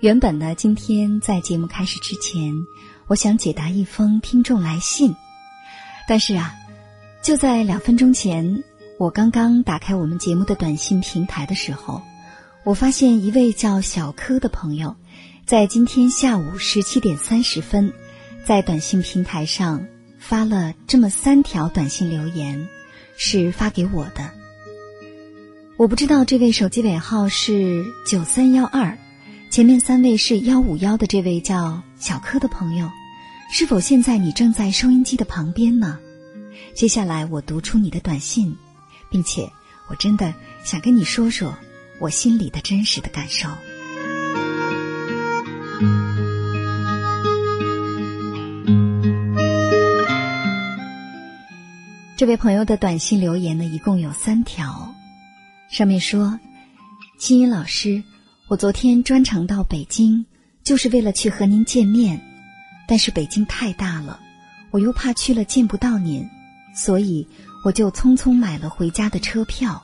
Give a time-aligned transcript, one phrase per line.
[0.00, 2.54] 原本呢，今天在节目开始之前，
[3.06, 5.14] 我想解答一封听众来信，
[6.08, 6.54] 但是啊，
[7.22, 8.64] 就在两分钟前，
[8.98, 12.00] 我刚刚打开我们节目的短信平台的时候，
[12.64, 14.96] 我发现一位叫小柯的朋友，
[15.44, 17.92] 在今天下午十七点三十分，
[18.46, 19.86] 在短信平台上
[20.18, 22.66] 发了这么三条短信留言，
[23.18, 24.30] 是发给我的。
[25.76, 28.96] 我不知道这位手机尾号是九三幺二。
[29.50, 32.88] 前面三位是幺五幺的这位叫小柯的朋友，
[33.52, 35.98] 是否现在你正在收音机的旁边呢？
[36.72, 38.56] 接下来我读出你的短信，
[39.10, 39.50] 并且
[39.88, 41.52] 我真的想跟你说说
[41.98, 43.48] 我心里的真实的感受。
[52.16, 54.94] 这位朋友的短信留言呢，一共有三条，
[55.68, 56.38] 上面说
[57.18, 58.04] ：“青音老师。”
[58.50, 60.26] 我昨天专程到北京，
[60.64, 62.20] 就是为了去和您见面，
[62.88, 64.18] 但是北京太大了，
[64.72, 66.28] 我又怕去了见不到您，
[66.74, 67.24] 所以
[67.64, 69.80] 我就匆匆买了回家的车票。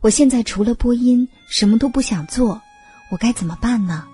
[0.00, 2.62] 我现在除了播音，什么都不想做，
[3.10, 4.04] 我该怎么办呢？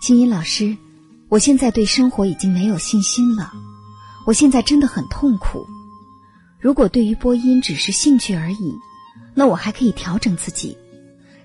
[0.00, 0.74] 青音老师，
[1.28, 3.52] 我现在对生活已经没有信心了，
[4.24, 5.66] 我现在真的很痛苦。
[6.58, 8.74] 如果对于播音只是兴趣而已，
[9.34, 10.74] 那我还可以调整自己。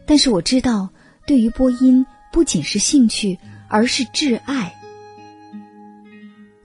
[0.08, 0.90] 但是我知道，
[1.28, 4.74] 对于播音不仅是兴趣，而是挚爱。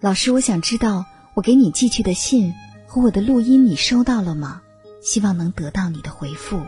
[0.01, 1.05] 老师，我想知道
[1.35, 2.55] 我给你寄去的信
[2.87, 4.63] 和我的录音你收到了吗？
[5.03, 6.61] 希望能得到你的回复。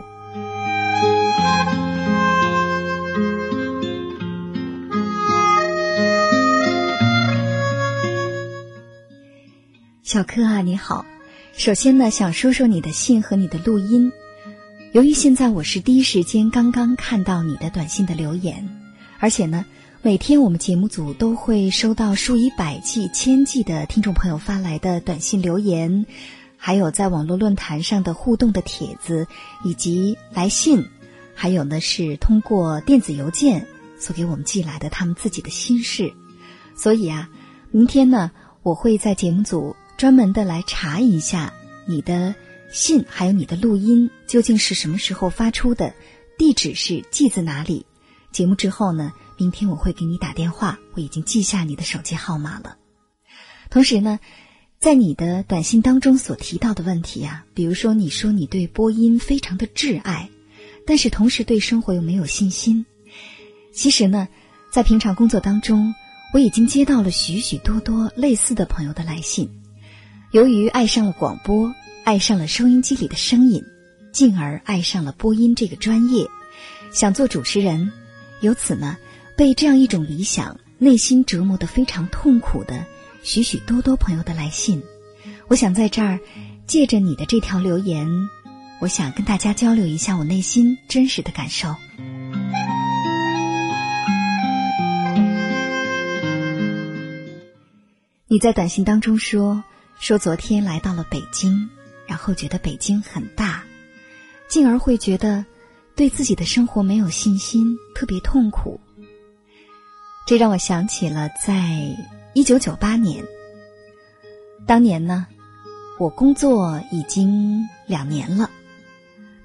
[10.03, 11.05] 小柯啊，你好，
[11.53, 14.11] 首先呢，想说说你的信和你的录音。
[14.95, 18.65] 由于现在我是第一时间刚刚看到你的短信的留言，
[19.19, 19.65] 而且呢，
[20.01, 26.05] 每天我们节目组都会收到数以百计、千计的听众朋友发来的短信留言，
[26.55, 29.27] 还有在网络论坛上的互动的帖子，
[29.65, 30.81] 以及来信，
[31.33, 33.67] 还有呢是通过电子邮件
[33.99, 36.09] 所给我们寄来的他们自己的心事。
[36.73, 37.29] 所以啊，
[37.69, 38.31] 明天呢，
[38.63, 41.51] 我会在节目组专门的来查一下
[41.85, 42.33] 你的。
[42.71, 45.93] 信还有你的录音究竟是什么时候发出的？
[46.37, 47.85] 地址是寄自哪里？
[48.31, 49.13] 节目之后呢？
[49.37, 52.77] 明天我会给你打电话，我已经记下你的手机号码了。
[53.69, 54.19] 同时呢，
[54.79, 60.29] 在你的短信当中所提到的问题啊，比如说你说你对播音非常的挚爱，
[60.85, 62.85] 但是同时对生活又没有信心。
[63.73, 64.27] 其实呢，
[64.71, 65.93] 在平常工作当中，
[66.33, 69.49] 我已经接到了许许多多类似的朋友的来信，
[70.31, 71.73] 由于爱上了广播。
[72.05, 73.65] 爱上了收音机里的声音，
[74.11, 76.23] 进而爱上了播音这个专业，
[76.91, 77.91] 想做主持人。
[78.41, 78.95] 由此呢，
[79.35, 82.85] 被这样一种理想内心折磨得非常痛苦的
[83.23, 84.83] 许许多多朋友的来信，
[85.47, 86.19] 我想在这儿
[86.67, 88.07] 借着你的这条留言，
[88.79, 91.75] 我想跟大家交流一下我内心真实的感受。
[98.27, 99.63] 你在短信当中说
[99.99, 101.67] 说昨天来到了北京。
[102.07, 103.63] 然后觉得北京很大，
[104.47, 105.45] 进而会觉得
[105.95, 108.79] 对自己的生活没有信心，特别痛苦。
[110.27, 111.77] 这让我想起了在
[112.33, 113.23] 一九九八年，
[114.65, 115.27] 当年呢，
[115.99, 118.49] 我工作已经两年了。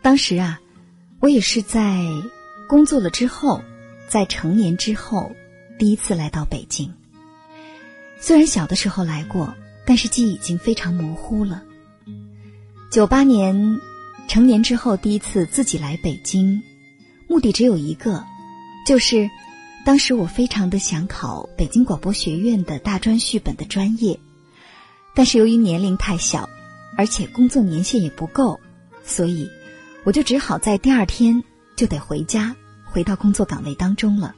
[0.03, 0.59] 当时啊，
[1.21, 2.03] 我也是在
[2.69, 3.63] 工作了之后，
[4.09, 5.31] 在成年之后，
[5.79, 6.91] 第一次来到北京。
[8.19, 9.55] 虽然小的时候来过，
[9.87, 11.63] 但是记忆已经非常模糊了。
[12.91, 13.81] 九八年
[14.27, 16.61] 成年之后，第一次自己来北京，
[17.29, 18.25] 目的只有一个，
[18.85, 19.31] 就是
[19.85, 24.19] 当时我非常的想考北京广播学院的大专续本的专业，
[25.15, 26.51] 但是由于年龄太小，
[26.97, 28.59] 而且工作年限也不够，
[29.05, 29.49] 所以
[30.03, 31.45] 我就只好在第二天
[31.77, 34.35] 就得回家，回到工作岗位当中了。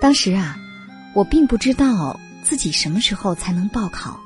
[0.00, 0.56] 当时啊，
[1.14, 4.20] 我并不知道自己什么时候才能报考，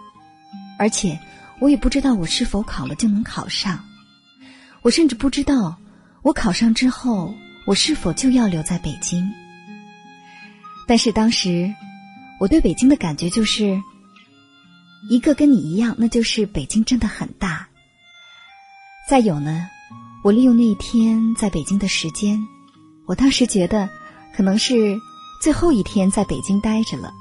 [0.78, 1.19] 而且。
[1.58, 3.82] 我也不知道我是否考了就能考上，
[4.82, 5.76] 我甚至不知道
[6.23, 7.35] 我考上之后
[7.67, 9.32] 我是否就要留在北京。
[10.87, 11.75] 但是当时
[12.38, 13.81] 我对北京的感觉就是，
[15.08, 17.67] 一个跟你一样，那就是北京真的很大。
[19.09, 19.67] 再有呢，
[20.23, 22.38] 我利用那一天在北京的时间，
[23.06, 23.88] 我当时觉得
[24.37, 24.97] 可能是
[25.43, 27.14] 最后一天在北京待着了，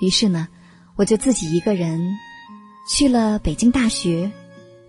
[0.00, 0.48] 于是呢，
[0.96, 2.18] 我就自己一个人。
[2.86, 4.30] 去了北京大学，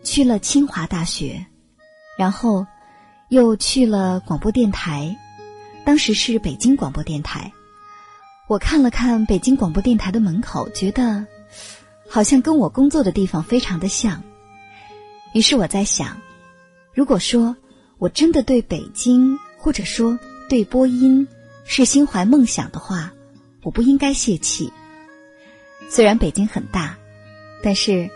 [0.03, 1.45] 去了清华大学，
[2.17, 2.65] 然后
[3.29, 5.15] 又去了广播电台，
[5.85, 7.51] 当时是北京广播电台。
[8.47, 11.25] 我看了看北京广播电台的门口，觉得
[12.07, 14.21] 好像跟我工作的地方非常的像。
[15.33, 16.19] 于是我在想，
[16.93, 17.55] 如果说
[17.97, 20.19] 我真的对北京，或者说
[20.49, 21.27] 对播音
[21.63, 23.11] 是心怀梦想的话，
[23.63, 24.71] 我不应该泄气。
[25.89, 26.97] 虽然北京很大，
[27.65, 28.11] 但是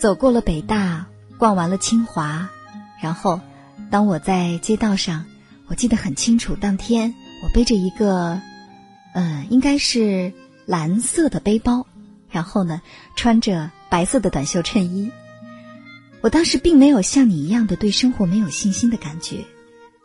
[0.00, 1.04] 走过了北大，
[1.36, 2.48] 逛完了清华，
[3.02, 3.38] 然后
[3.90, 5.26] 当我在街道上，
[5.66, 8.40] 我记得很清楚，当天我背着一个。
[9.14, 10.32] 嗯，应该是
[10.64, 11.86] 蓝色的背包，
[12.30, 12.80] 然后呢，
[13.16, 15.10] 穿着白色的短袖衬衣。
[16.20, 19.44] 我当时并没有像你一样的对生活没有信心的感觉，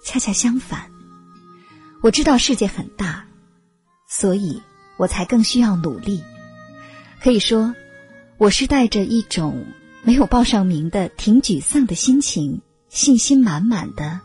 [0.03, 0.89] 恰恰相反，
[2.01, 3.25] 我知道世界很大，
[4.09, 4.61] 所以
[4.97, 6.23] 我才更需要努力。
[7.21, 7.75] 可以说，
[8.43, 9.65] 我是带着一种
[10.01, 12.59] 没有报上名的挺沮丧的心情，
[12.89, 14.19] 信心满满的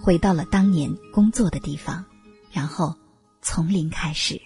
[0.00, 2.04] 回到了当年工作的地方，
[2.52, 2.94] 然后。
[3.42, 4.40] 从零开始。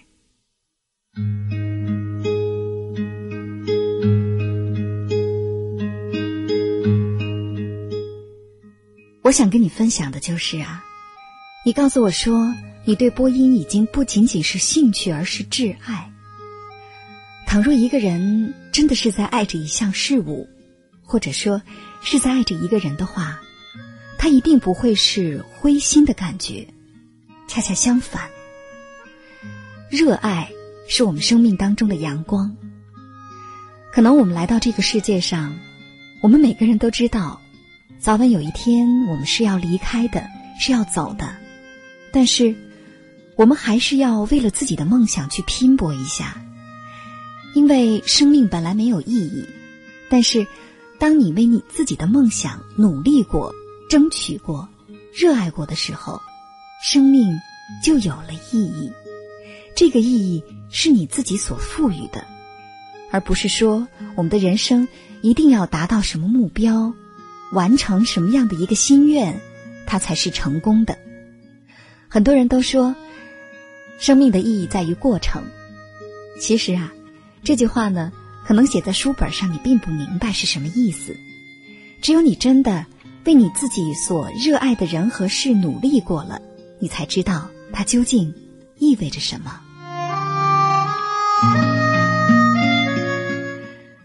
[9.23, 10.83] 我想跟你分享的就是啊，
[11.63, 12.53] 你告诉我说，
[12.85, 16.10] 你对播音已经不仅仅是兴趣，而是挚爱。
[17.51, 20.47] 倘若一个人真的是在爱着一项事物，
[21.03, 21.61] 或者说
[22.01, 23.41] 是在爱着一个人的话，
[24.17, 26.65] 他一定不会是灰心的感觉，
[27.49, 28.29] 恰恰相反。
[29.89, 30.49] 热爱
[30.87, 32.55] 是我们生命当中的阳光。
[33.91, 35.53] 可能我们来到这个世界上，
[36.21, 37.41] 我们每个人都知道，
[37.99, 40.25] 早晚有一天我们是要离开的，
[40.57, 41.35] 是要走的。
[42.13, 42.55] 但是，
[43.35, 46.41] 我们还是要为了自己的梦想去拼搏一下，
[47.53, 49.45] 因为生命本来没有意义。
[50.09, 50.45] 但是，
[50.99, 53.53] 当你为你自己的梦想努力过、
[53.89, 54.67] 争取过、
[55.13, 56.21] 热爱过的时候，
[56.83, 57.39] 生命
[57.83, 58.91] 就有了意义。
[59.75, 62.25] 这个意义是你自己所赋予的，
[63.09, 64.87] 而不是说我们的人生
[65.21, 66.93] 一定要达到什么目标，
[67.53, 69.39] 完成什么样的一个心愿，
[69.87, 70.97] 它才是成功的。
[72.09, 72.93] 很多人都说，
[73.97, 75.41] 生命的意义在于过程。
[76.39, 76.91] 其实啊，
[77.43, 78.11] 这句话呢，
[78.45, 81.17] 可能写在书本上，你并不明白是什么意思。
[82.01, 82.85] 只有你真的
[83.25, 86.41] 为你自己所热爱的人和事努力过了，
[86.79, 88.33] 你才知道它究竟。
[88.77, 89.61] 意味着什么？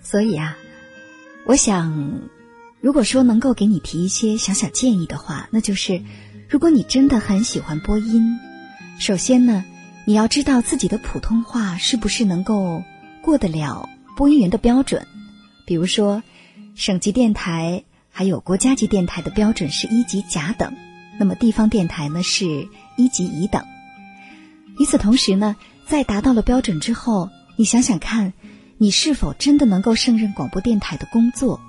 [0.02, 0.54] 所以啊，
[1.46, 2.20] 我想，
[2.82, 6.02] 如果说能够给你提一些小小建议的话，那就是，
[6.46, 8.38] 如果你真的很喜欢播音，
[8.98, 9.64] 首先呢，
[10.04, 12.82] 你要知道自己的普通话是不是能够
[13.26, 15.04] 过得了播音员的标准。
[15.66, 16.22] 比如说，
[16.76, 20.72] 省级电台还有国家级电台的标准是一级甲等，
[21.18, 23.64] 那么地方电台呢是一级乙等。
[24.78, 25.56] 与此同时呢，
[25.88, 28.32] 在达到了标准之后，你想想看，
[28.78, 31.60] 你是否真的能够胜任广播电台的工作？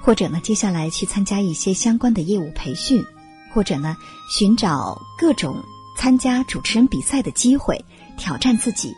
[0.00, 3.04] 或者呢，接下来去参加一些相关的业务培训，
[3.52, 3.98] 或者呢，
[4.34, 5.62] 寻找各种
[5.98, 7.84] 参加主持人比赛的机会，
[8.16, 8.96] 挑战自己。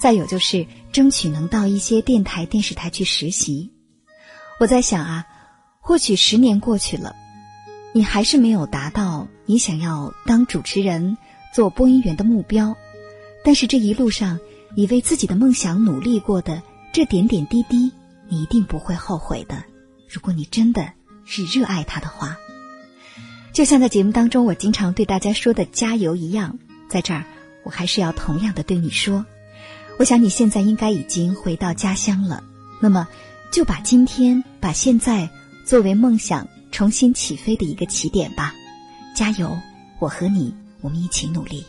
[0.00, 3.72] 再有就是争取能到一些电台、电视台去实习。
[4.60, 5.26] 我在想啊，
[5.80, 7.14] 或许十年过去了，
[7.92, 11.16] 你还是没有达到你想要当主持人。
[11.50, 12.76] 做播音员的目标，
[13.42, 14.38] 但是这一路上
[14.76, 16.62] 你为自己的梦想努力过的
[16.92, 17.90] 这点点滴滴，
[18.28, 19.64] 你一定不会后悔的。
[20.10, 20.92] 如果你真的
[21.24, 22.36] 是热爱它的话，
[23.54, 26.58] 就像在节目当中我经常对大家说的“加油”一样，
[26.90, 27.24] 在这儿
[27.64, 29.24] 我还是要同样的对你说：，
[29.98, 32.42] 我想你现在应该已经回到家乡了，
[32.80, 33.06] 那么
[33.50, 35.28] 就把今天、把现在
[35.66, 38.54] 作为梦想重新起飞的一个起点吧。
[39.14, 39.58] 加油，
[39.98, 40.54] 我和你。
[40.80, 41.64] 我们一起努力。